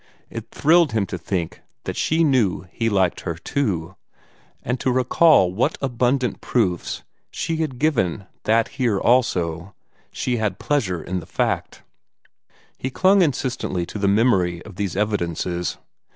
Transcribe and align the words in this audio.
It 0.31 0.49
thrilled 0.49 0.93
him 0.93 1.05
to 1.05 1.17
think 1.19 1.61
that 1.83 1.95
she 1.95 2.23
knew 2.23 2.65
he 2.71 2.89
liked 2.89 3.19
her, 3.21 3.35
too, 3.35 3.95
and 4.63 4.79
to 4.79 4.91
recall 4.91 5.53
what 5.53 5.77
abundant 5.79 6.41
proofs 6.41 7.03
she 7.29 7.57
had 7.57 7.77
given 7.77 8.25
that 8.45 8.69
here, 8.69 8.99
also, 8.99 9.75
she 10.11 10.37
had 10.37 10.57
pleasure 10.57 11.03
in 11.03 11.19
the 11.19 11.27
fact. 11.27 11.83
He 12.79 12.89
clung 12.89 13.21
insistently 13.21 13.85
to 13.85 13.99
the 13.99 14.07
memory 14.07 14.63
of 14.65 14.75
these 14.75 14.95
evidences. 14.95 15.77